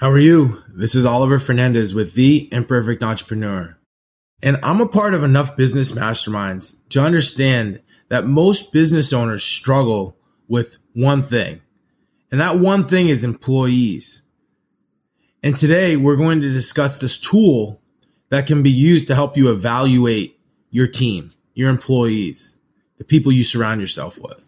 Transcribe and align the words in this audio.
How 0.00 0.12
are 0.12 0.18
you? 0.18 0.62
This 0.72 0.94
is 0.94 1.04
Oliver 1.04 1.40
Fernandez 1.40 1.92
with 1.92 2.14
The 2.14 2.48
Imperfect 2.52 3.02
Entrepreneur. 3.02 3.76
And 4.40 4.56
I'm 4.62 4.80
a 4.80 4.86
part 4.86 5.12
of 5.12 5.24
enough 5.24 5.56
business 5.56 5.90
masterminds 5.90 6.76
to 6.90 7.02
understand 7.02 7.82
that 8.08 8.24
most 8.24 8.72
business 8.72 9.12
owners 9.12 9.42
struggle 9.42 10.16
with 10.46 10.78
one 10.92 11.22
thing. 11.22 11.62
And 12.30 12.40
that 12.40 12.60
one 12.60 12.84
thing 12.86 13.08
is 13.08 13.24
employees. 13.24 14.22
And 15.42 15.56
today 15.56 15.96
we're 15.96 16.14
going 16.14 16.42
to 16.42 16.48
discuss 16.48 16.98
this 16.98 17.18
tool 17.18 17.82
that 18.30 18.46
can 18.46 18.62
be 18.62 18.70
used 18.70 19.08
to 19.08 19.16
help 19.16 19.36
you 19.36 19.50
evaluate 19.50 20.38
your 20.70 20.86
team, 20.86 21.32
your 21.54 21.70
employees, 21.70 22.56
the 22.98 23.04
people 23.04 23.32
you 23.32 23.42
surround 23.42 23.80
yourself 23.80 24.16
with. 24.22 24.47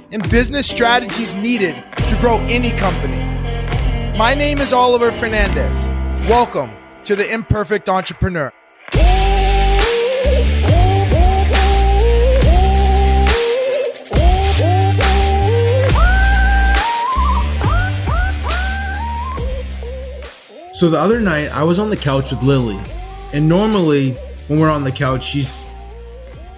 and 0.11 0.29
business 0.29 0.67
strategies 0.67 1.37
needed 1.37 1.75
to 2.09 2.17
grow 2.19 2.37
any 2.49 2.71
company. 2.71 3.19
My 4.17 4.35
name 4.35 4.57
is 4.57 4.73
Oliver 4.73 5.11
Fernandez. 5.11 5.87
Welcome 6.29 6.69
to 7.05 7.15
the 7.15 7.31
Imperfect 7.33 7.87
Entrepreneur. 7.87 8.51
So 20.73 20.89
the 20.89 20.99
other 20.99 21.21
night, 21.21 21.49
I 21.51 21.63
was 21.63 21.79
on 21.79 21.89
the 21.89 21.95
couch 21.95 22.31
with 22.31 22.41
Lily, 22.41 22.79
and 23.33 23.47
normally 23.47 24.11
when 24.47 24.59
we're 24.59 24.69
on 24.69 24.83
the 24.83 24.91
couch, 24.91 25.23
she's 25.23 25.63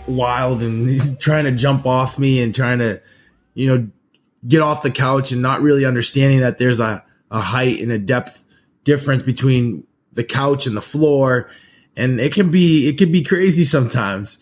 wild 0.08 0.61
and 0.63 1.19
trying 1.19 1.44
to 1.44 1.52
jump 1.52 1.85
off 1.85 2.17
me 2.17 2.41
and 2.41 2.56
trying 2.56 2.80
to, 2.80 3.02
you 3.54 3.68
know, 3.68 3.88
get 4.48 4.62
off 4.62 4.84
the 4.84 4.92
couch 4.92 5.32
and 5.32 5.42
not 5.42 5.62
really 5.62 5.86
understanding 5.86 6.42
that 6.42 6.58
there's 6.58 6.80
a, 6.80 7.04
a 7.32 7.40
height 7.40 7.80
and 7.82 7.92
a 7.92 7.98
depth 7.98 8.46
difference 8.84 9.23
between 9.23 9.86
the 10.14 10.23
couch 10.23 10.68
and 10.68 10.76
the 10.76 10.82
floor. 10.82 11.50
And 11.96 12.20
it 12.20 12.34
can 12.34 12.52
be, 12.52 12.88
it 12.88 12.98
can 12.98 13.12
be 13.12 13.24
crazy 13.24 13.64
sometimes. 13.64 14.40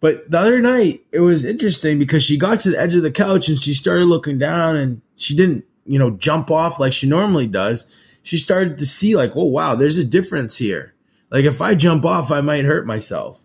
But 0.00 0.30
the 0.30 0.38
other 0.38 0.60
night, 0.60 1.00
it 1.12 1.20
was 1.20 1.44
interesting 1.44 1.98
because 1.98 2.24
she 2.24 2.36
got 2.36 2.60
to 2.60 2.70
the 2.70 2.80
edge 2.80 2.96
of 2.96 3.02
the 3.02 3.10
couch 3.10 3.48
and 3.48 3.58
she 3.58 3.72
started 3.72 4.06
looking 4.06 4.38
down 4.38 4.76
and 4.76 5.00
she 5.16 5.36
didn't, 5.36 5.64
you 5.86 5.98
know, 5.98 6.10
jump 6.10 6.50
off 6.50 6.80
like 6.80 6.92
she 6.92 7.08
normally 7.08 7.46
does. 7.46 8.00
She 8.22 8.38
started 8.38 8.78
to 8.78 8.86
see 8.86 9.16
like, 9.16 9.32
oh, 9.36 9.44
wow, 9.44 9.74
there's 9.74 9.98
a 9.98 10.04
difference 10.04 10.56
here. 10.58 10.94
Like 11.30 11.44
if 11.44 11.60
I 11.60 11.74
jump 11.74 12.04
off, 12.04 12.30
I 12.30 12.40
might 12.40 12.64
hurt 12.64 12.86
myself. 12.86 13.44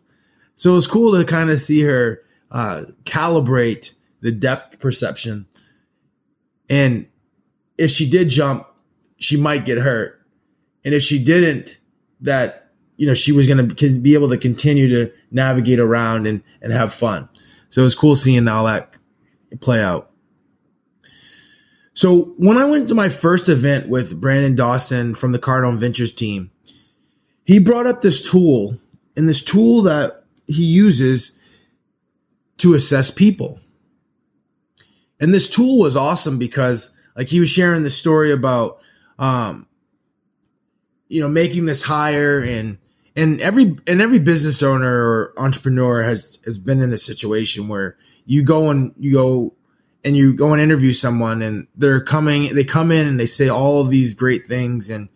So 0.56 0.72
it 0.72 0.76
was 0.76 0.88
cool 0.88 1.18
to 1.18 1.26
kind 1.26 1.50
of 1.52 1.62
see 1.62 1.82
her 1.82 2.22
uh, 2.52 2.82
calibrate 3.04 3.94
the 4.22 4.32
depth 4.32 4.80
perception. 4.80 5.48
And 6.70 7.08
if 7.78 7.92
she 7.92 8.10
did 8.10 8.30
jump, 8.30 8.68
she 9.18 9.38
might 9.38 9.66
get 9.66 9.78
hurt. 9.78 10.22
And 10.84 10.94
if 10.94 11.02
she 11.02 11.24
didn't, 11.24 11.78
that, 12.22 12.72
you 12.98 13.08
know, 13.08 13.14
she 13.14 13.32
was 13.32 13.48
going 13.48 13.70
to 13.70 14.00
be 14.00 14.14
able 14.14 14.30
to 14.30 14.38
continue 14.38 14.90
to 14.90 15.14
navigate 15.32 15.80
around 15.80 16.28
and, 16.28 16.44
and 16.62 16.72
have 16.72 16.94
fun. 16.94 17.30
So 17.70 17.82
it 17.82 17.84
was 17.84 17.96
cool 17.96 18.16
seeing 18.16 18.48
all 18.48 18.66
that 18.66 18.92
play 19.60 19.82
out. 19.82 20.12
So 21.94 22.36
when 22.38 22.58
I 22.58 22.66
went 22.66 22.90
to 22.90 22.96
my 22.96 23.10
first 23.10 23.50
event 23.50 23.90
with 23.90 24.22
Brandon 24.22 24.56
Dawson 24.56 25.16
from 25.16 25.32
the 25.32 25.40
Cardone 25.40 25.78
Ventures 25.78 26.14
team, 26.14 26.52
he 27.44 27.60
brought 27.60 27.88
up 27.88 28.02
this 28.02 28.22
tool 28.30 28.78
and 29.16 29.28
this 29.28 29.44
tool 29.44 29.82
that 29.84 30.24
he 30.46 30.64
uses 30.64 31.32
to 32.58 32.74
assess 32.76 33.10
people. 33.10 33.60
And 35.20 35.34
this 35.34 35.50
tool 35.50 35.80
was 35.80 35.96
awesome 35.96 36.38
because 36.38 36.92
like 37.16 37.30
he 37.30 37.40
was 37.40 37.50
sharing 37.50 37.84
the 37.84 37.90
story 37.90 38.32
about 38.32 38.80
um 39.20 39.68
you 41.08 41.22
know 41.22 41.30
making 41.30 41.66
this 41.66 41.84
hire 41.84 42.40
and 42.40 42.78
and 43.16 43.40
every 43.42 43.76
and 43.88 44.02
every 44.02 44.20
business 44.20 44.62
owner 44.62 44.94
or 44.94 45.34
entrepreneur 45.38 46.04
has 46.04 46.40
has 46.46 46.60
been 46.60 46.82
in 46.82 46.92
this 46.92 47.06
situation 47.06 47.68
where 47.68 47.98
you 48.26 48.44
go 48.44 48.70
and 48.70 48.94
you 48.98 49.12
go 49.12 49.56
and 50.04 50.16
you 50.16 50.34
go 50.34 50.54
and 50.54 50.62
interview 50.62 50.94
someone 50.94 51.42
and 51.42 51.68
they're 51.76 52.02
coming 52.02 52.54
they 52.56 52.64
come 52.64 52.92
in 52.92 53.08
and 53.08 53.20
they 53.20 53.26
say 53.26 53.50
all 53.50 53.82
of 53.82 53.90
these 53.90 54.14
great 54.14 54.46
things. 54.46 54.90
And 54.90 55.10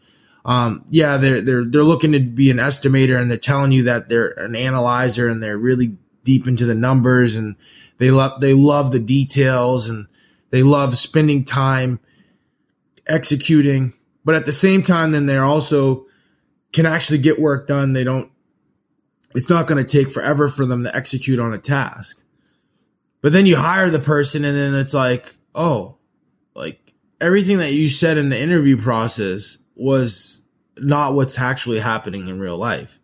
um, 0.44 0.83
yeah, 0.89 1.18
they're 1.18 1.41
they're 1.41 1.63
they're 1.63 1.83
looking 1.83 2.12
to 2.12 2.19
be 2.19 2.51
an 2.51 2.57
estimator 2.57 3.19
and 3.19 3.29
they're 3.29 3.38
telling 3.38 3.72
you 3.72 3.83
that 3.83 4.09
they're 4.09 4.31
an 4.31 4.56
analyzer 4.56 5.29
and 5.29 5.41
they're 5.41 5.57
really 5.57 5.97
deep 6.23 6.47
into 6.47 6.65
the 6.65 6.75
numbers 6.75 7.35
and 7.35 7.55
they 7.97 8.11
love 8.11 8.41
they 8.41 8.53
love 8.53 8.91
the 8.91 8.99
details 8.99 9.89
and 9.89 10.07
they 10.49 10.63
love 10.63 10.97
spending 10.97 11.43
time 11.43 11.99
executing, 13.07 13.93
but 14.23 14.35
at 14.35 14.45
the 14.45 14.53
same 14.53 14.81
time, 14.81 15.11
then 15.11 15.25
they're 15.25 15.43
also 15.43 16.05
can 16.71 16.85
actually 16.85 17.17
get 17.17 17.39
work 17.39 17.67
done. 17.67 17.93
They 17.93 18.03
don't. 18.03 18.31
It's 19.33 19.49
not 19.49 19.67
going 19.67 19.83
to 19.83 19.89
take 19.97 20.11
forever 20.11 20.47
for 20.47 20.65
them 20.65 20.83
to 20.83 20.95
execute 20.95 21.39
on 21.39 21.53
a 21.53 21.57
task. 21.57 22.23
But 23.21 23.31
then 23.33 23.45
you 23.45 23.55
hire 23.55 23.89
the 23.89 23.99
person 23.99 24.43
and 24.43 24.57
then 24.57 24.73
it's 24.73 24.93
like, 24.93 25.35
oh, 25.55 25.97
like 26.53 26.93
everything 27.21 27.59
that 27.59 27.71
you 27.71 27.88
said 27.88 28.17
in 28.17 28.29
the 28.29 28.39
interview 28.39 28.77
process 28.77 29.57
was 29.75 30.41
not 30.77 31.13
what's 31.13 31.39
actually 31.39 31.79
happening 31.79 32.27
in 32.27 32.39
real 32.39 32.57
life. 32.57 32.99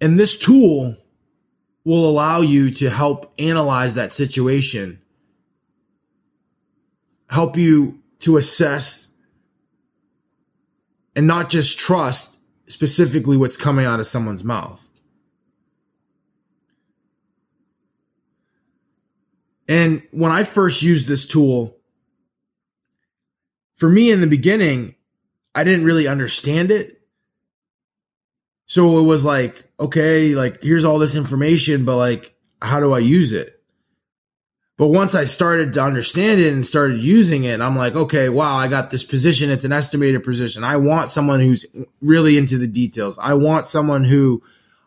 And 0.00 0.18
this 0.18 0.38
tool 0.38 0.96
will 1.84 2.08
allow 2.08 2.40
you 2.40 2.70
to 2.72 2.90
help 2.90 3.32
analyze 3.38 3.94
that 3.94 4.10
situation, 4.10 5.00
help 7.30 7.56
you 7.56 8.02
to 8.20 8.36
assess 8.36 9.14
and 11.14 11.26
not 11.26 11.48
just 11.48 11.78
trust 11.78 12.38
specifically 12.66 13.36
what's 13.36 13.56
coming 13.56 13.86
out 13.86 14.00
of 14.00 14.06
someone's 14.06 14.44
mouth. 14.44 14.90
And 19.68 20.02
when 20.12 20.30
I 20.30 20.44
first 20.44 20.82
used 20.82 21.08
this 21.08 21.26
tool, 21.26 21.76
for 23.76 23.88
me 23.88 24.10
in 24.10 24.20
the 24.20 24.26
beginning, 24.26 24.94
I 25.54 25.64
didn't 25.64 25.84
really 25.84 26.06
understand 26.06 26.70
it. 26.70 26.95
So 28.66 28.98
it 28.98 29.06
was 29.06 29.24
like, 29.24 29.64
okay, 29.78 30.34
like 30.34 30.62
here's 30.62 30.84
all 30.84 30.98
this 30.98 31.14
information, 31.14 31.84
but 31.84 31.96
like, 31.96 32.34
how 32.60 32.80
do 32.80 32.92
I 32.92 32.98
use 32.98 33.32
it? 33.32 33.52
But 34.78 34.88
once 34.88 35.14
I 35.14 35.24
started 35.24 35.72
to 35.74 35.82
understand 35.82 36.38
it 36.40 36.52
and 36.52 36.64
started 36.64 37.02
using 37.02 37.44
it, 37.44 37.62
I'm 37.62 37.76
like, 37.76 37.96
okay, 37.96 38.28
wow, 38.28 38.56
I 38.56 38.68
got 38.68 38.90
this 38.90 39.04
position. 39.04 39.50
It's 39.50 39.64
an 39.64 39.72
estimated 39.72 40.22
position. 40.22 40.64
I 40.64 40.76
want 40.76 41.08
someone 41.08 41.40
who's 41.40 41.64
really 42.02 42.36
into 42.36 42.58
the 42.58 42.66
details. 42.66 43.18
I 43.18 43.34
want 43.34 43.66
someone 43.66 44.04
who 44.04 44.42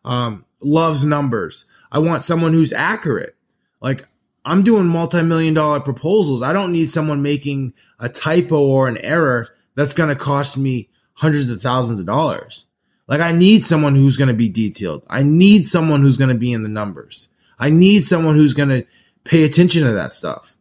um, 0.06 0.45
loves 0.62 1.06
numbers. 1.06 1.66
I 1.91 2.00
want 2.00 2.22
someone 2.22 2.53
who's 2.53 2.72
accurate. 2.72 3.35
Like 3.81 4.07
I'm 4.45 4.63
doing 4.63 4.88
multi-million 4.88 5.56
dollar 5.56 5.80
proposals. 5.80 6.44
I 6.44 6.54
don't 6.54 6.71
need 6.71 6.89
someone 6.89 7.24
making 7.24 7.74
a 8.00 8.09
typo 8.09 8.62
or 8.62 8.88
an 8.88 8.98
error 8.98 9.48
that's 9.74 9.94
going 9.94 10.09
to 10.09 10.15
cost 10.15 10.56
me 10.57 10.89
hundreds 11.13 11.50
of 11.50 11.62
thousands 11.62 12.00
of 12.00 12.06
dollars. 12.06 12.65
Like 13.09 13.21
I 13.21 13.31
need 13.31 13.63
someone 13.63 13.95
who's 13.95 14.17
going 14.17 14.27
to 14.27 14.35
be 14.35 14.50
detailed. 14.50 15.03
I 15.09 15.23
need 15.23 15.65
someone 15.65 16.01
who's 16.01 16.17
going 16.17 16.29
to 16.29 16.35
be 16.35 16.53
in 16.53 16.61
the 16.61 16.69
numbers. 16.69 17.27
I 17.57 17.71
need 17.71 18.03
someone 18.03 18.35
who's 18.35 18.53
going 18.53 18.69
to 18.69 18.85
pay 19.23 19.44
attention 19.44 19.83
to 19.83 19.94
that 19.94 20.13
stuff. 20.13 20.56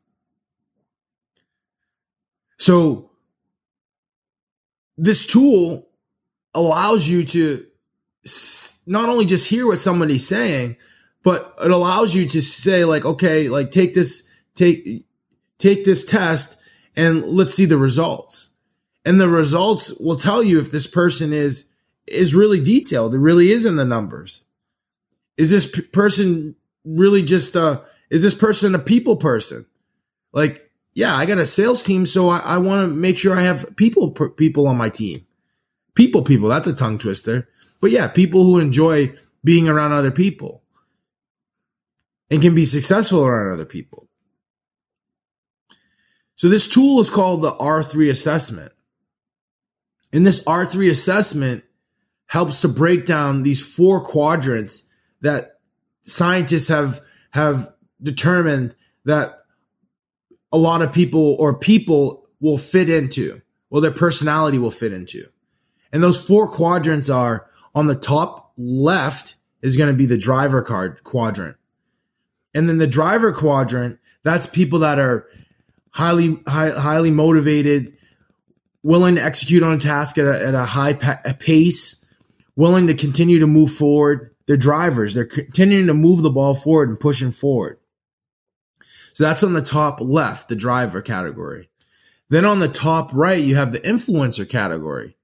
So 2.56 3.10
this 4.96 5.26
tool 5.26 5.88
allows 6.54 7.06
you 7.06 7.24
to 7.24 7.66
not 8.86 9.10
only 9.10 9.26
just 9.26 9.48
hear 9.48 9.66
what 9.66 9.78
somebody's 9.78 10.26
saying, 10.26 10.76
but 11.22 11.54
it 11.62 11.70
allows 11.70 12.16
you 12.16 12.26
to 12.28 12.40
say 12.40 12.86
like, 12.86 13.04
okay, 13.04 13.50
like 13.50 13.70
take 13.70 13.92
this, 13.92 14.26
take, 14.54 15.04
take 15.58 15.84
this 15.84 16.06
test 16.06 16.58
and 16.96 17.22
let's 17.24 17.52
see 17.52 17.66
the 17.66 17.76
results. 17.76 18.50
And 19.04 19.20
the 19.20 19.28
results 19.28 19.92
will 20.00 20.16
tell 20.16 20.42
you 20.42 20.60
if 20.60 20.70
this 20.70 20.86
person 20.86 21.34
is, 21.34 21.67
is 22.12 22.34
really 22.34 22.60
detailed. 22.60 23.14
It 23.14 23.18
really 23.18 23.50
is 23.50 23.64
in 23.64 23.76
the 23.76 23.84
numbers. 23.84 24.44
Is 25.36 25.50
this 25.50 25.70
p- 25.70 25.82
person 25.82 26.56
really 26.84 27.22
just, 27.22 27.56
uh, 27.56 27.82
Is 28.10 28.22
this 28.22 28.34
person 28.34 28.74
a 28.74 28.78
people 28.78 29.16
person? 29.16 29.66
Like, 30.32 30.70
yeah, 30.94 31.14
I 31.14 31.26
got 31.26 31.38
a 31.38 31.46
sales 31.46 31.82
team, 31.82 32.06
so 32.06 32.28
I, 32.28 32.38
I 32.38 32.58
want 32.58 32.88
to 32.88 32.94
make 32.94 33.18
sure 33.18 33.36
I 33.36 33.42
have 33.42 33.76
people 33.76 34.10
people 34.10 34.66
on 34.66 34.76
my 34.76 34.88
team. 34.88 35.26
People, 35.94 36.22
people. 36.22 36.48
That's 36.48 36.66
a 36.66 36.74
tongue 36.74 36.98
twister. 36.98 37.48
But 37.80 37.90
yeah, 37.90 38.08
people 38.08 38.42
who 38.42 38.58
enjoy 38.58 39.14
being 39.44 39.68
around 39.68 39.92
other 39.92 40.10
people 40.10 40.62
and 42.30 42.42
can 42.42 42.54
be 42.54 42.64
successful 42.64 43.24
around 43.24 43.52
other 43.52 43.64
people. 43.64 44.08
So 46.34 46.48
this 46.48 46.68
tool 46.68 47.00
is 47.00 47.10
called 47.10 47.42
the 47.42 47.50
R3 47.50 48.10
assessment. 48.10 48.72
And 50.12 50.26
this 50.26 50.42
R3 50.44 50.90
assessment 50.90 51.64
helps 52.28 52.60
to 52.60 52.68
break 52.68 53.04
down 53.04 53.42
these 53.42 53.64
four 53.64 54.02
quadrants 54.04 54.84
that 55.20 55.58
scientists 56.02 56.68
have 56.68 57.00
have 57.30 57.72
determined 58.02 58.74
that 59.04 59.42
a 60.52 60.58
lot 60.58 60.82
of 60.82 60.92
people 60.92 61.36
or 61.38 61.58
people 61.58 62.26
will 62.40 62.56
fit 62.56 62.88
into, 62.88 63.40
well, 63.70 63.82
their 63.82 63.90
personality 63.90 64.58
will 64.58 64.70
fit 64.70 64.92
into. 64.92 65.26
And 65.92 66.02
those 66.02 66.24
four 66.24 66.48
quadrants 66.48 67.10
are 67.10 67.48
on 67.74 67.86
the 67.86 67.94
top 67.94 68.52
left 68.56 69.36
is 69.62 69.76
going 69.76 69.88
to 69.88 69.96
be 69.96 70.06
the 70.06 70.18
driver 70.18 70.62
card 70.62 71.02
quadrant. 71.04 71.56
And 72.54 72.68
then 72.68 72.78
the 72.78 72.86
driver 72.86 73.32
quadrant, 73.32 73.98
that's 74.22 74.46
people 74.46 74.80
that 74.80 74.98
are 74.98 75.26
highly, 75.90 76.40
high, 76.46 76.70
highly 76.70 77.10
motivated, 77.10 77.96
willing 78.82 79.16
to 79.16 79.22
execute 79.22 79.62
on 79.62 79.72
a 79.72 79.78
task 79.78 80.18
at 80.18 80.26
a, 80.26 80.46
at 80.46 80.54
a 80.54 80.64
high 80.64 80.94
pa- 80.94 81.20
pace, 81.38 82.04
willing 82.58 82.88
to 82.88 82.94
continue 82.94 83.38
to 83.38 83.46
move 83.46 83.70
forward. 83.70 84.34
They're 84.46 84.56
drivers. 84.56 85.14
They're 85.14 85.24
continuing 85.24 85.86
to 85.86 85.94
move 85.94 86.22
the 86.22 86.30
ball 86.30 86.56
forward 86.56 86.88
and 86.88 86.98
pushing 86.98 87.30
forward. 87.30 87.78
So 89.14 89.22
that's 89.22 89.44
on 89.44 89.52
the 89.52 89.62
top 89.62 90.00
left, 90.00 90.48
the 90.48 90.56
driver 90.56 91.00
category. 91.00 91.70
Then 92.30 92.44
on 92.44 92.58
the 92.58 92.66
top 92.66 93.10
right, 93.12 93.38
you 93.38 93.54
have 93.54 93.70
the 93.70 93.78
influencer 93.78 94.46
category. 94.48 95.16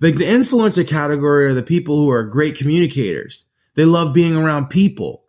Like 0.00 0.16
the 0.16 0.24
influencer 0.24 0.88
category 0.88 1.44
are 1.44 1.52
the 1.52 1.62
people 1.62 1.96
who 1.96 2.10
are 2.10 2.24
great 2.24 2.56
communicators. 2.56 3.44
They 3.74 3.84
love 3.84 4.14
being 4.14 4.34
around 4.34 4.70
people. 4.70 5.24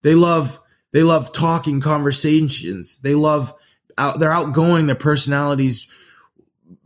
They 0.00 0.14
love, 0.14 0.58
they 0.92 1.02
love 1.02 1.34
talking 1.34 1.82
conversations. 1.82 2.98
They 2.98 3.14
love 3.14 3.52
out, 3.98 4.20
they're 4.20 4.32
outgoing. 4.32 4.86
Their 4.86 4.96
personalities 4.96 5.86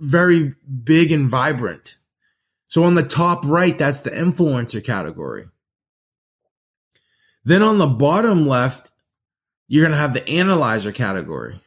very 0.01 0.55
big 0.85 1.13
and 1.13 1.29
vibrant. 1.29 1.99
So 2.69 2.85
on 2.85 2.95
the 2.95 3.03
top 3.03 3.45
right, 3.45 3.77
that's 3.77 4.01
the 4.01 4.11
influencer 4.11 4.85
category. 4.85 5.47
Then 7.45 7.63
on 7.63 7.79
the 7.79 7.87
bottom 7.87 8.47
left 8.47 8.91
you're 9.69 9.83
going 9.83 9.93
to 9.93 9.99
have 9.99 10.13
the 10.13 10.29
analyzer 10.29 10.93
category. 10.93 11.61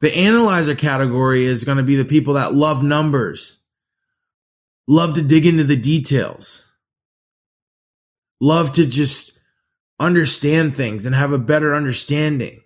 The 0.00 0.14
analyzer 0.14 0.74
category 0.74 1.44
is 1.44 1.64
going 1.64 1.78
to 1.78 1.84
be 1.84 1.96
the 1.96 2.04
people 2.04 2.34
that 2.34 2.54
love 2.54 2.82
numbers, 2.82 3.58
love 4.88 5.14
to 5.14 5.22
dig 5.22 5.46
into 5.46 5.64
the 5.64 5.76
details, 5.76 6.70
love 8.40 8.72
to 8.74 8.86
just 8.86 9.32
understand 9.98 10.74
things 10.74 11.04
and 11.04 11.14
have 11.14 11.32
a 11.32 11.38
better 11.38 11.74
understanding. 11.74 12.62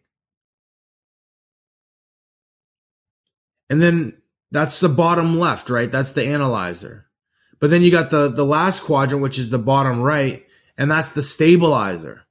And 3.68 3.82
then 3.82 4.16
that's 4.54 4.78
the 4.78 4.88
bottom 4.88 5.36
left, 5.36 5.68
right? 5.68 5.90
That's 5.90 6.12
the 6.12 6.24
analyzer. 6.24 7.06
But 7.58 7.70
then 7.70 7.82
you 7.82 7.90
got 7.90 8.10
the, 8.10 8.28
the 8.28 8.44
last 8.44 8.84
quadrant, 8.84 9.22
which 9.22 9.38
is 9.38 9.50
the 9.50 9.58
bottom 9.58 10.00
right, 10.00 10.44
and 10.78 10.90
that's 10.90 11.12
the 11.12 11.24
stabilizer. 11.24 12.22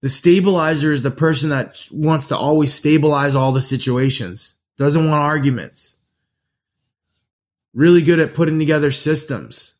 The 0.00 0.08
stabilizer 0.08 0.92
is 0.92 1.02
the 1.02 1.10
person 1.10 1.50
that 1.50 1.76
wants 1.92 2.28
to 2.28 2.36
always 2.36 2.72
stabilize 2.72 3.34
all 3.34 3.52
the 3.52 3.60
situations, 3.60 4.56
doesn't 4.78 5.04
want 5.04 5.22
arguments. 5.22 5.96
Really 7.74 8.00
good 8.00 8.18
at 8.18 8.34
putting 8.34 8.58
together 8.58 8.90
systems. 8.90 9.74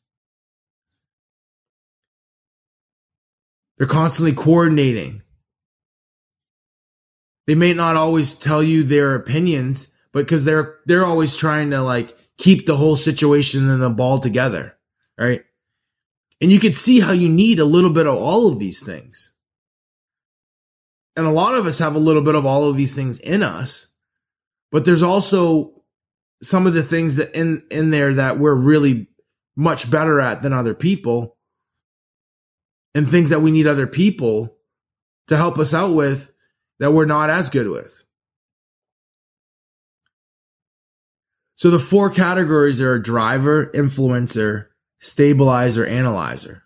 They're 3.79 3.87
constantly 3.87 4.35
coordinating. 4.35 5.23
They 7.47 7.55
may 7.55 7.73
not 7.73 7.97
always 7.97 8.35
tell 8.35 8.63
you 8.63 8.83
their 8.83 9.15
opinions, 9.15 9.93
because 10.25 10.45
they're 10.45 10.79
they're 10.87 11.05
always 11.05 11.37
trying 11.37 11.71
to 11.71 11.83
like 11.83 12.17
keep 12.39 12.67
the 12.67 12.77
whole 12.77 12.97
situation 12.97 13.69
and 13.69 13.83
the 13.83 13.91
ball 13.91 14.19
together, 14.19 14.77
right? 15.19 15.43
And 16.41 16.53
you 16.53 16.59
can 16.59 16.73
see 16.73 17.01
how 17.01 17.13
you 17.13 17.29
need 17.29 17.59
a 17.59 17.65
little 17.65 17.93
bit 17.93 18.07
of 18.07 18.15
all 18.15 18.49
of 18.49 18.59
these 18.59 18.85
things 18.85 19.33
and 21.17 21.27
a 21.27 21.31
lot 21.31 21.55
of 21.55 21.67
us 21.67 21.79
have 21.79 21.95
a 21.95 22.01
little 22.01 22.23
bit 22.23 22.35
of 22.35 22.45
all 22.45 22.69
of 22.69 22.77
these 22.77 22.95
things 22.95 23.19
in 23.19 23.43
us, 23.43 23.93
but 24.71 24.85
there's 24.85 25.03
also 25.03 25.73
some 26.43 26.67
of 26.67 26.75
the 26.75 26.83
things 26.83 27.17
that 27.17 27.35
in, 27.35 27.63
in 27.71 27.91
there 27.91 28.15
that 28.15 28.39
we're 28.39 28.55
really 28.55 29.09
much 29.57 29.91
better 29.91 30.21
at 30.21 30.43
than 30.43 30.53
other 30.53 30.75
people 30.75 31.39
and 32.95 33.09
things 33.09 33.31
that 33.31 33.41
we 33.41 33.51
need 33.51 33.67
other 33.67 33.87
people 33.87 34.59
to 35.29 35.37
help 35.37 35.59
us 35.59 35.73
out 35.73 35.97
with 35.97 36.31
that 36.79 36.93
we're 36.93 37.07
not 37.07 37.31
as 37.31 37.49
good 37.49 37.69
with. 37.69 38.05
So 41.57 41.71
the 41.71 41.79
four 41.79 42.11
categories 42.11 42.81
are 42.81 42.99
driver, 42.99 43.67
influencer, 43.75 44.69
stabilizer, 45.01 45.85
analyzer. 45.85 46.63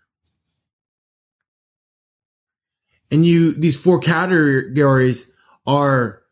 and 3.11 3.25
you 3.25 3.53
these 3.53 3.81
four 3.81 3.99
categories 3.99 5.31
are 5.67 6.23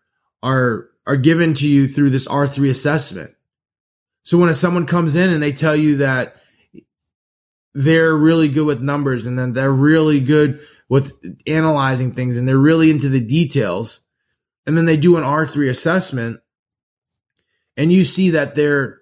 are 0.42 0.90
are 1.06 1.18
given 1.18 1.54
to 1.56 1.68
you 1.68 1.88
through 1.88 2.10
this 2.10 2.28
R3 2.28 2.70
assessment. 2.70 3.32
So 4.24 4.38
when 4.38 4.54
someone 4.54 4.86
comes 4.86 5.16
in 5.16 5.32
and 5.32 5.44
they 5.44 5.52
tell 5.52 5.76
you 5.76 5.98
that 5.98 6.36
they're 7.74 8.16
really 8.16 8.48
good 8.48 8.66
with 8.66 8.82
numbers 8.82 9.26
and 9.26 9.38
then 9.38 9.54
they're 9.54 9.72
really 9.72 10.20
good 10.20 10.60
with 10.88 11.14
analyzing 11.46 12.12
things 12.12 12.38
and 12.38 12.48
they're 12.48 12.58
really 12.58 12.90
into 12.90 13.10
the 13.10 13.20
details 13.20 14.02
and 14.66 14.78
then 14.78 14.86
they 14.86 14.98
do 14.98 15.18
an 15.18 15.24
R3 15.24 15.70
assessment 15.70 16.42
and 17.80 17.92
you 17.92 18.04
see 18.04 18.30
that 18.30 18.54
they're 18.54 19.00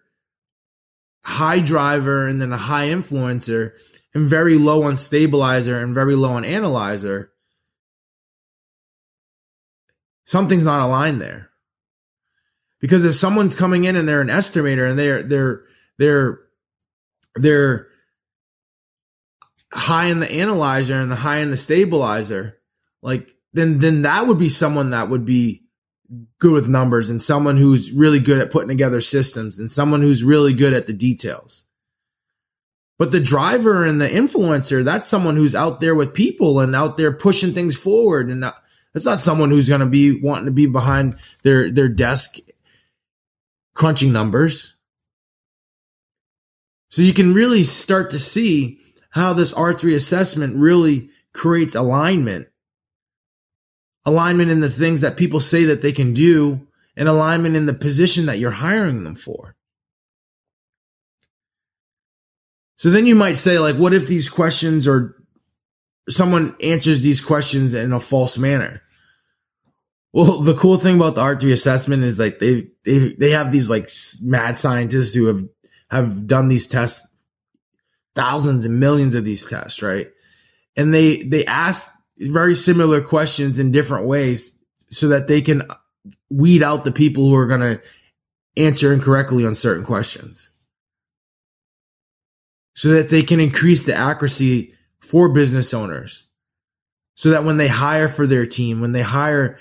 high 1.26 1.60
driver 1.60 2.26
and 2.26 2.42
then 2.42 2.54
a 2.54 2.58
high 2.58 2.88
influencer 2.88 3.74
and 4.14 4.30
very 4.30 4.58
low 4.58 4.84
on 4.84 4.96
stabilizer 4.96 5.78
and 5.78 5.94
very 5.94 6.16
low 6.16 6.32
on 6.32 6.46
analyzer 6.46 7.34
something's 10.28 10.66
not 10.66 10.86
aligned 10.86 11.22
there. 11.22 11.50
Because 12.80 13.04
if 13.04 13.16
someone's 13.16 13.56
coming 13.56 13.86
in 13.86 13.96
and 13.96 14.08
they're 14.08 14.22
an 14.22 14.28
estimator 14.28 14.88
and 14.88 15.00
they're 15.00 15.24
they're 15.24 15.64
they're 15.98 16.40
they're 17.36 17.88
high 19.74 20.08
in 20.08 20.20
the 20.20 20.32
analyzer 20.32 21.02
and 21.02 21.10
the 21.10 21.16
high 21.16 21.40
in 21.40 21.50
the 21.50 21.58
stabilizer, 21.58 22.60
like 23.02 23.34
then 23.54 23.80
then 23.80 24.04
that 24.04 24.28
would 24.28 24.38
be 24.38 24.50
someone 24.50 24.92
that 24.92 25.10
would 25.10 25.26
be 25.26 25.67
good 26.40 26.54
with 26.54 26.70
numbers 26.70 27.10
and 27.10 27.22
someone 27.22 27.58
who's 27.58 27.92
really 27.92 28.20
good 28.20 28.40
at 28.40 28.52
putting 28.52 28.70
together 28.70 29.02
systems 29.02 29.60
and 29.60 29.70
someone 29.70 30.02
who's 30.02 30.24
really 30.24 30.54
good 30.54 30.74
at 30.74 30.88
the 30.88 30.94
details. 30.94 31.64
But 32.98 33.12
the 33.12 33.20
driver 33.20 33.86
and 33.86 34.02
the 34.02 34.08
influencer, 34.08 34.84
that's 34.84 35.08
someone 35.08 35.36
who's 35.36 35.54
out 35.54 35.82
there 35.82 35.96
with 35.96 36.14
people 36.14 36.60
and 36.60 36.76
out 36.76 36.98
there 36.98 37.12
pushing 37.12 37.52
things 37.52 37.76
forward 37.76 38.30
and 38.30 38.44
uh, 38.44 38.54
it's 38.96 39.06
not 39.06 39.20
someone 39.20 39.52
who's 39.52 39.70
going 39.70 39.82
to 39.82 39.86
be 39.86 40.20
wanting 40.20 40.46
to 40.46 40.52
be 40.52 40.66
behind 40.66 41.18
their, 41.44 41.70
their 41.70 41.88
desk 41.88 42.38
crunching 43.76 44.12
numbers. 44.12 44.76
So 46.90 47.04
you 47.04 47.14
can 47.14 47.34
really 47.34 47.64
start 47.64 48.10
to 48.12 48.20
see 48.20 48.80
how 49.12 49.34
this 49.34 49.54
R3 49.54 49.94
assessment 49.94 50.56
really 50.56 51.12
creates 51.34 51.76
alignment. 51.76 52.48
Alignment 54.08 54.50
in 54.50 54.62
the 54.62 54.70
things 54.70 55.02
that 55.02 55.18
people 55.18 55.42
say 55.42 55.66
that 55.66 55.82
they 55.82 55.92
can 55.92 56.14
do 56.14 56.66
and 56.96 57.10
alignment 57.10 57.58
in 57.58 57.66
the 57.66 57.74
position 57.74 58.26
that 58.28 58.40
you're 58.40 58.52
hiring 58.52 59.04
them 59.04 59.16
for. 59.16 59.56
So 62.78 62.90
then 62.90 63.06
you 63.06 63.16
might 63.16 63.38
say, 63.38 63.60
like, 63.60 63.76
what 63.76 63.94
if 63.94 64.08
these 64.08 64.30
questions 64.30 64.88
are 64.88 65.16
someone 66.08 66.56
answers 66.64 67.02
these 67.02 67.20
questions 67.20 67.74
in 67.74 67.92
a 67.92 68.00
false 68.00 68.38
manner? 68.38 68.82
Well, 70.14 70.40
the 70.40 70.54
cool 70.54 70.78
thing 70.78 70.96
about 70.96 71.16
the 71.16 71.22
R3 71.22 71.52
assessment 71.52 72.04
is 72.04 72.18
like 72.18 72.40
they 72.40 72.70
they 72.86 73.14
they 73.20 73.32
have 73.32 73.52
these 73.52 73.70
like 73.70 73.90
mad 74.24 74.58
scientists 74.58 75.14
who 75.14 75.26
have 75.26 75.44
have 75.92 76.26
done 76.26 76.48
these 76.48 76.66
tests, 76.66 77.06
thousands 78.16 78.66
and 78.66 78.80
millions 78.80 79.16
of 79.16 79.26
these 79.26 79.46
tests, 79.46 79.82
right? 79.82 80.10
And 80.78 80.94
they 80.94 81.18
they 81.18 81.46
ask 81.46 81.92
very 82.20 82.56
similar 82.56 83.02
questions 83.02 83.60
in 83.60 83.72
different 83.72 84.08
ways 84.08 84.58
so 84.90 85.10
that 85.10 85.28
they 85.28 85.42
can 85.42 85.64
weed 86.30 86.64
out 86.64 86.86
the 86.86 86.92
people 86.92 87.28
who 87.28 87.36
are 87.36 87.48
going 87.48 87.62
to 87.62 87.82
answer 88.58 88.94
incorrectly 88.94 89.46
on 89.46 89.56
certain 89.56 89.86
questions. 89.86 90.52
So 92.76 92.90
that 92.90 93.10
they 93.10 93.24
can 93.24 93.40
increase 93.40 93.84
the 93.84 93.96
accuracy 93.96 94.74
for 95.00 95.34
business 95.34 95.74
owners 95.74 96.28
So 97.16 97.32
that 97.32 97.44
when 97.44 97.58
they 97.58 97.68
hire 97.68 98.08
for 98.08 98.28
their 98.28 98.46
team, 98.46 98.82
when 98.82 98.92
they 98.92 99.02
hire 99.02 99.60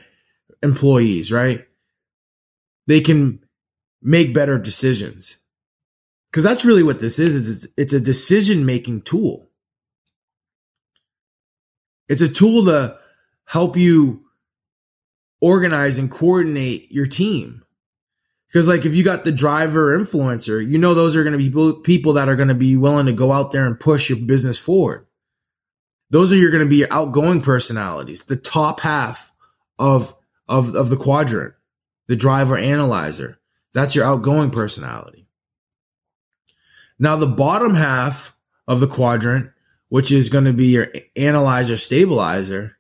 employees, 0.63 1.33
right? 1.33 1.61
They 2.87 3.01
can 3.01 3.41
make 4.03 4.35
better 4.35 4.59
decisions. 4.59 5.39
Cause 6.33 6.43
that's 6.43 6.67
really 6.67 6.83
what 6.83 7.01
this 7.01 7.19
is. 7.19 7.35
is 7.35 7.65
it's, 7.65 7.73
it's 7.79 7.93
a 7.95 8.01
decision 8.01 8.67
making 8.67 9.03
tool. 9.03 9.49
It's 12.09 12.21
a 12.21 12.29
tool 12.29 12.67
to 12.67 12.99
help 13.45 13.77
you 13.77 14.25
organize 15.41 15.99
and 15.99 16.11
coordinate 16.11 16.91
your 16.93 17.07
team. 17.07 17.65
Because 18.47 18.69
like 18.69 18.87
if 18.87 18.95
you 18.95 19.05
got 19.05 19.25
the 19.25 19.33
driver 19.33 19.99
influencer, 19.99 20.67
you 20.67 20.79
know 20.79 20.95
those 20.95 21.17
are 21.17 21.25
going 21.25 21.39
to 21.39 21.51
be 21.51 21.83
people, 21.83 22.15
that 22.15 22.29
are 22.29 22.37
going 22.37 22.49
to 22.49 22.55
be 22.55 22.77
willing 22.77 23.07
to 23.07 23.13
go 23.13 23.33
out 23.33 23.53
there 23.53 23.67
and 23.67 23.79
push 23.79 24.09
your 24.09 24.19
business 24.19 24.59
forward. 24.59 25.07
Those 26.11 26.33
are 26.33 26.37
you're 26.37 26.53
going 26.53 26.63
to 26.63 26.69
be 26.69 26.77
your 26.77 26.93
outgoing 26.93 27.41
personalities, 27.41 28.25
the 28.25 28.37
top 28.37 28.81
half 28.81 29.33
of 29.79 30.15
of 30.49 30.77
of 30.77 30.89
the 30.89 30.97
quadrant, 30.97 31.55
the 32.07 32.17
driver 32.17 32.57
analyzer. 32.57 33.41
That's 33.75 33.95
your 33.95 34.05
outgoing 34.05 34.51
personality. 34.51 35.27
Now 36.99 37.17
the 37.17 37.27
bottom 37.27 37.75
half 37.75 38.35
of 38.69 38.81
the 38.81 38.87
quadrant, 38.87 39.51
which 39.89 40.11
is 40.11 40.29
going 40.29 40.45
to 40.45 40.53
be 40.53 40.67
your 40.67 40.89
analyzer 41.17 41.77
stabilizer, 41.77 42.77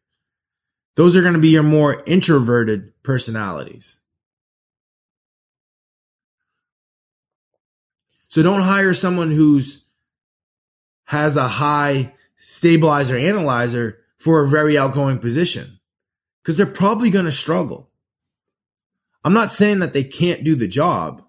those 0.97 1.17
are 1.17 1.23
going 1.23 1.35
to 1.35 1.41
be 1.41 1.49
your 1.49 1.63
more 1.63 2.03
introverted 2.07 2.93
personalities. 3.03 4.01
So 8.29 8.43
don't 8.43 8.63
hire 8.63 8.93
someone 8.93 9.31
who's 9.31 9.85
has 11.05 11.37
a 11.37 11.47
high 11.47 12.13
stabilizer 12.37 13.17
analyzer 13.17 14.01
for 14.19 14.43
a 14.43 14.49
very 14.49 14.77
outgoing 14.77 15.19
position 15.19 15.79
because 16.43 16.57
they're 16.57 16.67
probably 16.67 17.11
going 17.11 17.25
to 17.25 17.33
struggle. 17.33 17.91
I'm 19.25 19.33
not 19.33 19.51
saying 19.51 19.81
that 19.81 19.93
they 19.93 20.05
can't 20.05 20.45
do 20.45 20.55
the 20.55 20.69
job. 20.69 21.23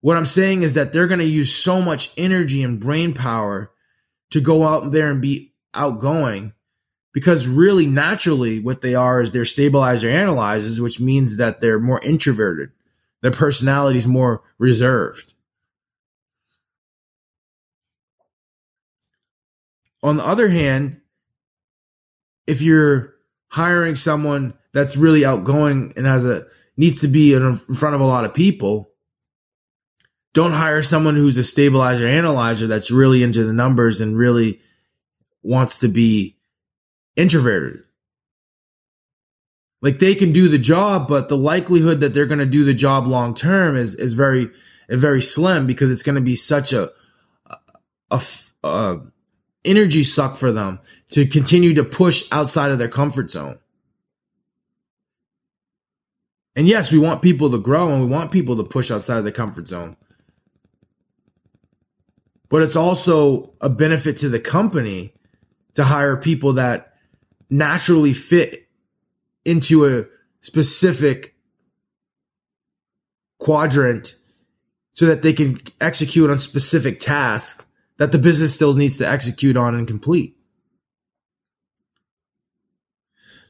What 0.00 0.16
I'm 0.16 0.24
saying 0.24 0.62
is 0.62 0.74
that 0.74 0.92
they're 0.92 1.06
going 1.06 1.20
to 1.20 1.26
use 1.26 1.54
so 1.54 1.80
much 1.80 2.12
energy 2.16 2.62
and 2.62 2.80
brain 2.80 3.14
power 3.14 3.72
to 4.30 4.40
go 4.40 4.66
out 4.66 4.92
there 4.92 5.10
and 5.10 5.20
be 5.20 5.52
outgoing 5.74 6.52
because 7.12 7.46
really 7.46 7.86
naturally 7.86 8.60
what 8.60 8.82
they 8.82 8.94
are 8.94 9.20
is 9.20 9.32
they're 9.32 9.44
stabilizer 9.44 10.08
analyzers, 10.08 10.80
which 10.80 11.00
means 11.00 11.36
that 11.36 11.60
they're 11.60 11.80
more 11.80 12.00
introverted. 12.02 12.70
Their 13.22 13.32
personality 13.32 13.98
is 13.98 14.06
more 14.06 14.42
reserved. 14.58 15.34
On 20.02 20.16
the 20.16 20.26
other 20.26 20.48
hand, 20.48 21.00
if 22.46 22.62
you're 22.62 23.14
hiring 23.48 23.96
someone 23.96 24.54
that's 24.72 24.96
really 24.96 25.24
outgoing 25.24 25.92
and 25.96 26.06
has 26.06 26.24
a 26.24 26.44
needs 26.76 27.02
to 27.02 27.08
be 27.08 27.34
in 27.34 27.54
front 27.56 27.94
of 27.94 28.00
a 28.00 28.06
lot 28.06 28.24
of 28.24 28.32
people, 28.32 28.89
don't 30.32 30.52
hire 30.52 30.82
someone 30.82 31.16
who's 31.16 31.36
a 31.36 31.44
stabilizer 31.44 32.06
analyzer 32.06 32.66
that's 32.66 32.90
really 32.90 33.22
into 33.22 33.44
the 33.44 33.52
numbers 33.52 34.00
and 34.00 34.16
really 34.16 34.60
wants 35.42 35.80
to 35.80 35.88
be 35.88 36.36
introverted. 37.16 37.80
Like 39.82 39.98
they 39.98 40.14
can 40.14 40.32
do 40.32 40.48
the 40.48 40.58
job, 40.58 41.08
but 41.08 41.28
the 41.28 41.36
likelihood 41.36 42.00
that 42.00 42.12
they're 42.12 42.26
going 42.26 42.38
to 42.38 42.46
do 42.46 42.64
the 42.64 42.74
job 42.74 43.06
long 43.06 43.34
term 43.34 43.76
is 43.76 43.94
is 43.94 44.14
very 44.14 44.50
very 44.88 45.22
slim 45.22 45.66
because 45.66 45.90
it's 45.90 46.02
going 46.02 46.16
to 46.16 46.20
be 46.20 46.34
such 46.34 46.72
a 46.72 46.90
a, 48.10 48.20
a 48.62 49.00
energy 49.64 50.02
suck 50.02 50.36
for 50.36 50.52
them 50.52 50.80
to 51.10 51.26
continue 51.26 51.74
to 51.74 51.84
push 51.84 52.24
outside 52.30 52.70
of 52.70 52.78
their 52.78 52.88
comfort 52.88 53.30
zone. 53.30 53.58
And 56.56 56.66
yes, 56.66 56.92
we 56.92 56.98
want 56.98 57.22
people 57.22 57.50
to 57.50 57.58
grow 57.58 57.90
and 57.90 58.02
we 58.02 58.08
want 58.08 58.32
people 58.32 58.56
to 58.56 58.64
push 58.64 58.90
outside 58.90 59.18
of 59.18 59.24
their 59.24 59.32
comfort 59.32 59.68
zone. 59.68 59.96
But 62.50 62.62
it's 62.62 62.76
also 62.76 63.54
a 63.62 63.70
benefit 63.70 64.18
to 64.18 64.28
the 64.28 64.40
company 64.40 65.14
to 65.74 65.84
hire 65.84 66.16
people 66.18 66.54
that 66.54 66.94
naturally 67.48 68.12
fit 68.12 68.68
into 69.44 69.86
a 69.86 70.04
specific 70.42 71.34
quadrant 73.38 74.16
so 74.92 75.06
that 75.06 75.22
they 75.22 75.32
can 75.32 75.60
execute 75.80 76.28
on 76.28 76.38
specific 76.38 77.00
tasks 77.00 77.66
that 77.96 78.12
the 78.12 78.18
business 78.18 78.54
still 78.54 78.74
needs 78.74 78.98
to 78.98 79.08
execute 79.08 79.56
on 79.56 79.74
and 79.74 79.86
complete. 79.86 80.36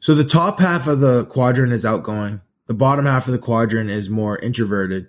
So 0.00 0.14
the 0.14 0.24
top 0.24 0.60
half 0.60 0.86
of 0.86 1.00
the 1.00 1.26
quadrant 1.26 1.72
is 1.72 1.84
outgoing. 1.84 2.40
The 2.66 2.74
bottom 2.74 3.04
half 3.04 3.26
of 3.26 3.32
the 3.32 3.38
quadrant 3.38 3.90
is 3.90 4.08
more 4.08 4.38
introverted. 4.38 5.08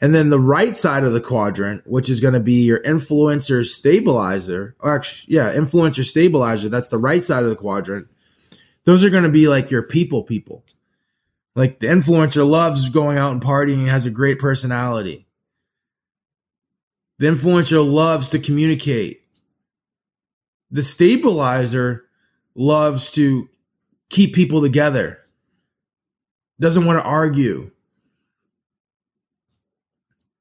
And 0.00 0.14
then 0.14 0.30
the 0.30 0.40
right 0.40 0.74
side 0.74 1.04
of 1.04 1.12
the 1.12 1.20
quadrant, 1.20 1.86
which 1.86 2.08
is 2.08 2.20
going 2.20 2.34
to 2.34 2.40
be 2.40 2.64
your 2.64 2.82
influencer 2.82 3.64
stabilizer, 3.64 4.74
or 4.80 4.94
actually, 4.94 5.34
yeah, 5.34 5.52
influencer 5.52 6.04
stabilizer. 6.04 6.70
That's 6.70 6.88
the 6.88 6.98
right 6.98 7.20
side 7.20 7.42
of 7.42 7.50
the 7.50 7.56
quadrant. 7.56 8.08
Those 8.84 9.04
are 9.04 9.10
going 9.10 9.24
to 9.24 9.30
be 9.30 9.46
like 9.46 9.70
your 9.70 9.82
people 9.82 10.22
people. 10.22 10.64
Like 11.54 11.80
the 11.80 11.88
influencer 11.88 12.48
loves 12.48 12.88
going 12.88 13.18
out 13.18 13.32
and 13.32 13.42
partying 13.42 13.80
and 13.80 13.88
has 13.88 14.06
a 14.06 14.10
great 14.10 14.38
personality. 14.38 15.26
The 17.18 17.26
influencer 17.26 17.86
loves 17.86 18.30
to 18.30 18.38
communicate. 18.38 19.20
The 20.70 20.82
stabilizer 20.82 22.06
loves 22.54 23.10
to 23.12 23.50
keep 24.08 24.34
people 24.34 24.62
together. 24.62 25.18
Doesn't 26.58 26.86
want 26.86 26.98
to 26.98 27.04
argue. 27.04 27.72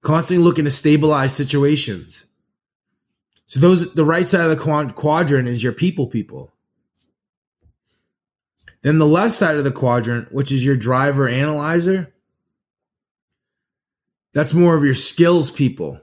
Constantly 0.02 0.44
looking 0.44 0.66
to 0.66 0.72
stabilize 0.72 1.36
situations. 1.36 2.26
So 3.48 3.60
those, 3.60 3.94
the 3.94 4.06
right 4.06 4.26
side 4.26 4.50
of 4.50 4.58
the 4.58 4.94
quadrant 4.94 5.48
is 5.48 5.64
your 5.64 5.74
people 5.74 6.08
people. 6.08 6.54
Then 8.82 8.98
the 8.98 9.06
left 9.06 9.34
side 9.34 9.58
of 9.58 9.64
the 9.64 9.72
quadrant, 9.72 10.32
which 10.32 10.52
is 10.52 10.64
your 10.64 10.78
driver 10.78 11.28
analyzer, 11.28 12.14
that's 14.34 14.54
more 14.54 14.76
of 14.76 14.84
your 14.84 14.96
skills 14.96 15.52
people. 15.52 16.00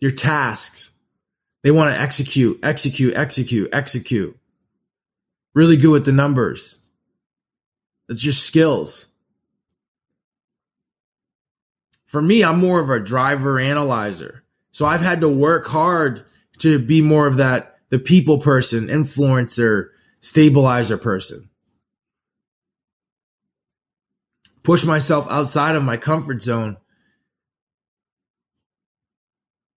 your 0.00 0.10
tasks. 0.10 0.90
They 1.62 1.70
want 1.70 1.94
to 1.94 2.00
execute, 2.00 2.58
execute, 2.62 3.14
execute, 3.14 3.68
execute. 3.72 4.36
Really 5.54 5.76
good 5.76 5.92
with 5.92 6.06
the 6.06 6.12
numbers. 6.12 6.80
It's 8.08 8.24
your 8.24 8.32
skills. 8.32 9.08
For 12.10 12.20
me, 12.20 12.42
I'm 12.42 12.58
more 12.58 12.80
of 12.80 12.90
a 12.90 12.98
driver 12.98 13.60
analyzer. 13.60 14.42
So 14.72 14.84
I've 14.84 15.00
had 15.00 15.20
to 15.20 15.28
work 15.28 15.68
hard 15.68 16.24
to 16.58 16.76
be 16.80 17.02
more 17.02 17.28
of 17.28 17.36
that, 17.36 17.78
the 17.90 18.00
people 18.00 18.38
person, 18.38 18.88
influencer, 18.88 19.90
stabilizer 20.18 20.98
person. 20.98 21.50
Push 24.64 24.84
myself 24.84 25.30
outside 25.30 25.76
of 25.76 25.84
my 25.84 25.96
comfort 25.96 26.42
zone 26.42 26.78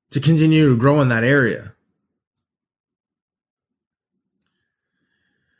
to 0.09 0.19
continue 0.19 0.69
to 0.69 0.77
grow 0.77 1.01
in 1.01 1.09
that 1.09 1.23
area. 1.23 1.75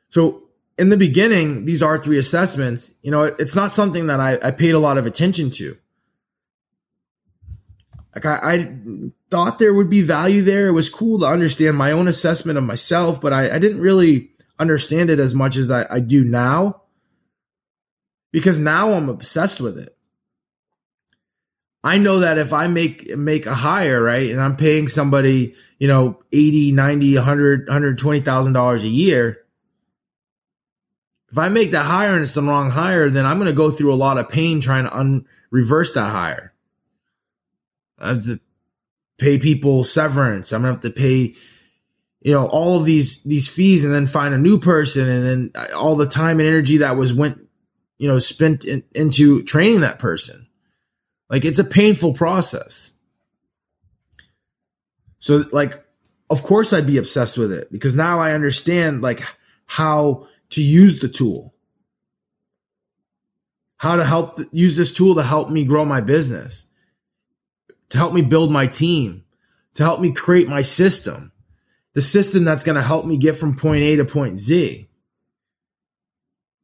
So 0.09 0.41
in 0.79 0.89
the 0.89 0.97
beginning, 0.97 1.65
these 1.65 1.83
R3 1.83 2.17
assessments, 2.17 2.95
you 3.03 3.11
know, 3.11 3.25
it's 3.25 3.55
not 3.55 3.71
something 3.71 4.07
that 4.07 4.19
I, 4.19 4.39
I 4.43 4.49
paid 4.49 4.73
a 4.73 4.79
lot 4.79 4.97
of 4.97 5.05
attention 5.05 5.51
to. 5.51 5.77
Like 8.15 8.25
I, 8.25 8.39
I, 8.41 8.77
thought 9.29 9.57
there 9.57 9.73
would 9.73 9.89
be 9.89 10.03
value 10.03 10.43
there. 10.43 10.67
It 10.67 10.73
was 10.73 10.91
cool 10.91 11.19
to 11.19 11.25
understand 11.25 11.75
my 11.75 11.91
own 11.91 12.07
assessment 12.07 12.59
of 12.59 12.63
myself, 12.63 13.19
but 13.19 13.33
I, 13.33 13.55
I 13.55 13.57
didn't 13.57 13.81
really 13.81 14.29
understand 14.59 15.09
it 15.09 15.19
as 15.19 15.33
much 15.33 15.57
as 15.57 15.71
I, 15.71 15.87
I 15.89 15.99
do 15.99 16.23
now 16.23 16.83
because 18.31 18.59
now 18.59 18.91
I'm 18.91 19.09
obsessed 19.09 19.59
with 19.59 19.79
it. 19.79 19.97
I 21.83 21.97
know 21.97 22.19
that 22.19 22.37
if 22.37 22.53
I 22.53 22.67
make 22.67 23.17
make 23.17 23.45
a 23.45 23.53
hire, 23.53 24.01
right, 24.01 24.29
and 24.29 24.39
I'm 24.39 24.55
paying 24.55 24.87
somebody, 24.87 25.55
you 25.79 25.87
know, 25.87 26.21
80, 26.31 26.71
90, 26.71 27.15
100, 27.15 27.67
120,000 27.67 28.53
dollars 28.53 28.83
a 28.83 28.87
year, 28.87 29.43
if 31.29 31.37
I 31.37 31.49
make 31.49 31.71
that 31.71 31.85
hire 31.85 32.13
and 32.13 32.21
it's 32.21 32.33
the 32.33 32.43
wrong 32.43 32.69
hire, 32.69 33.09
then 33.09 33.25
I'm 33.25 33.37
going 33.37 33.49
to 33.49 33.55
go 33.55 33.71
through 33.71 33.91
a 33.91 33.95
lot 33.95 34.19
of 34.19 34.29
pain 34.29 34.61
trying 34.61 34.83
to 34.83 34.95
un- 34.95 35.25
reverse 35.49 35.93
that 35.93 36.11
hire. 36.11 36.52
I 38.03 38.09
have 38.09 38.25
to 38.25 38.39
pay 39.17 39.39
people 39.39 39.83
severance. 39.83 40.51
I'm 40.51 40.61
to 40.61 40.67
have 40.67 40.81
to 40.81 40.89
pay, 40.89 41.33
you 42.21 42.31
know, 42.31 42.45
all 42.47 42.77
of 42.77 42.85
these, 42.85 43.23
these 43.23 43.49
fees 43.49 43.85
and 43.85 43.93
then 43.93 44.05
find 44.05 44.33
a 44.33 44.37
new 44.37 44.59
person. 44.59 45.07
And 45.07 45.25
then 45.53 45.65
all 45.75 45.95
the 45.95 46.05
time 46.05 46.39
and 46.39 46.47
energy 46.47 46.77
that 46.77 46.97
was 46.97 47.13
went, 47.13 47.39
you 47.97 48.07
know, 48.07 48.19
spent 48.19 48.65
in, 48.65 48.83
into 48.93 49.43
training 49.43 49.81
that 49.81 49.99
person. 49.99 50.47
Like 51.29 51.45
it's 51.45 51.59
a 51.59 51.63
painful 51.63 52.13
process. 52.13 52.91
So 55.19 55.45
like 55.51 55.83
of 56.29 56.43
course 56.43 56.73
I'd 56.73 56.87
be 56.87 56.97
obsessed 56.97 57.37
with 57.37 57.51
it 57.51 57.71
because 57.71 57.95
now 57.95 58.19
I 58.19 58.33
understand 58.33 59.01
like 59.01 59.21
how 59.65 60.27
to 60.49 60.63
use 60.63 60.99
the 60.99 61.07
tool. 61.07 61.53
How 63.77 63.97
to 63.97 64.03
help 64.03 64.39
use 64.51 64.75
this 64.75 64.91
tool 64.91 65.15
to 65.15 65.23
help 65.23 65.49
me 65.49 65.65
grow 65.65 65.85
my 65.85 66.01
business, 66.01 66.67
to 67.93 67.99
help 67.99 68.11
me 68.11 68.23
build 68.23 68.51
my 68.51 68.65
team, 68.65 69.23
to 69.75 69.83
help 69.83 70.01
me 70.01 70.11
create 70.11 70.47
my 70.47 70.63
system, 70.63 71.31
the 71.93 72.01
system 72.01 72.43
that's 72.43 72.63
going 72.63 72.75
to 72.75 72.81
help 72.81 73.05
me 73.05 73.17
get 73.17 73.35
from 73.35 73.55
point 73.55 73.83
A 73.83 73.97
to 73.97 74.03
point 74.03 74.39
Z, 74.39 74.89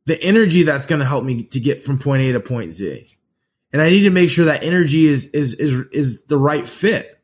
the 0.08 0.20
energy 0.24 0.64
that's 0.64 0.88
going 0.88 0.98
to 0.98 1.06
help 1.06 1.24
me 1.24 1.44
to 1.44 1.60
get 1.60 1.84
from 1.84 2.00
point 2.00 2.24
A 2.24 2.32
to 2.32 2.40
point 2.40 2.72
Z. 2.72 3.06
And 3.72 3.80
I 3.80 3.92
need 3.92 4.06
to 4.06 4.10
make 4.10 4.32
sure 4.32 4.46
that 4.46 4.64
energy 4.64 5.06
is, 5.06 5.28
is, 5.28 5.54
is, 5.54 5.76
is 5.92 6.26
the 6.26 6.38
right 6.40 6.68
fit. 6.68 7.22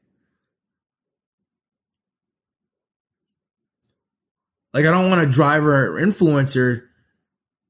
Like 4.71 4.85
I 4.85 4.91
don't 4.91 5.09
want 5.09 5.27
a 5.27 5.31
driver 5.31 5.87
or 5.87 5.99
influencer 5.99 6.83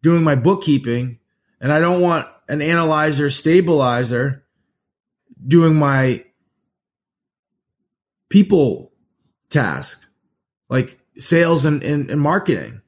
doing 0.03 0.21
my 0.21 0.35
bookkeeping 0.35 1.19
and 1.61 1.71
I 1.71 1.79
don't 1.79 2.01
want 2.01 2.27
an 2.49 2.61
analyzer 2.61 3.29
stabilizer 3.29 4.43
doing 5.47 5.75
my 5.75 6.24
people 8.35 8.91
task, 9.49 10.09
like 10.67 10.99
sales 11.15 11.63
and, 11.63 11.81
and, 11.83 12.11
and 12.11 12.19
marketing. 12.19 12.81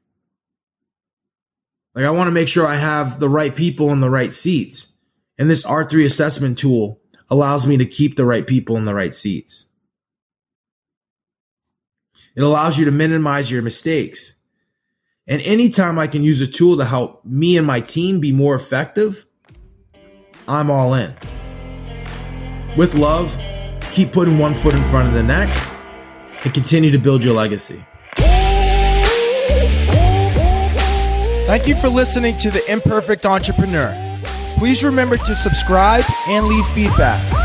Like 1.96 2.04
I 2.04 2.10
want 2.10 2.28
to 2.28 2.34
make 2.34 2.50
sure 2.50 2.68
I 2.68 2.76
have 2.76 3.22
the 3.22 3.30
right 3.30 3.56
people 3.56 3.94
in 3.94 4.02
the 4.02 4.10
right 4.10 4.34
seats. 4.34 4.92
And 5.40 5.50
this 5.50 5.66
R3 5.66 6.04
assessment 6.04 6.58
tool 6.58 7.00
allows 7.30 7.66
me 7.66 7.78
to 7.78 7.86
keep 7.86 8.18
the 8.18 8.26
right 8.26 8.46
people 8.46 8.76
in 8.76 8.84
the 8.84 8.94
right 8.94 9.14
seats. 9.14 9.68
It 12.36 12.44
allows 12.44 12.78
you 12.78 12.84
to 12.84 12.92
minimize 12.92 13.50
your 13.50 13.62
mistakes. 13.62 14.36
And 15.30 15.42
anytime 15.44 15.98
I 15.98 16.08
can 16.08 16.24
use 16.24 16.42
a 16.42 16.48
tool 16.48 16.76
to 16.76 16.84
help 16.84 17.24
me 17.24 17.58
and 17.58 17.66
my 17.66 17.80
team 17.80 18.20
be 18.20 18.34
more 18.34 18.56
effective, 18.56 19.26
I'm 20.46 20.70
all 20.70 20.94
in. 20.94 21.16
With 22.76 22.96
love, 22.96 23.38
keep 23.98 24.12
putting 24.12 24.38
one 24.38 24.54
foot 24.54 24.76
in 24.76 24.84
front 24.84 25.08
of 25.08 25.16
the 25.16 25.24
next 25.24 25.76
and 26.44 26.54
continue 26.54 26.92
to 26.92 27.00
build 27.00 27.26
your 27.26 27.34
legacy. 27.34 27.84
Thank 31.48 31.68
you 31.68 31.76
for 31.76 31.90
listening 31.90 32.38
to 32.38 32.52
The 32.52 32.64
Imperfect 32.72 33.26
Entrepreneur. 33.26 33.92
Please 34.60 34.84
remember 34.84 35.18
to 35.18 35.34
subscribe 35.34 36.04
and 36.28 36.46
leave 36.46 36.68
feedback. 36.68 37.37